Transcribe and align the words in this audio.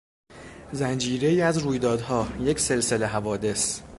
زنجیرهای 0.71 1.41
از 1.41 1.57
رویدادها، 1.57 2.27
یک 2.41 2.59
سلسله 2.59 3.05
حوادث 3.07 3.81